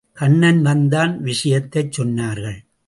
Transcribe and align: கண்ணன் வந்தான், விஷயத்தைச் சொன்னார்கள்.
கண்ணன் 0.13 0.61
வந்தான், 0.61 1.21
விஷயத்தைச் 1.21 2.01
சொன்னார்கள். 2.01 2.57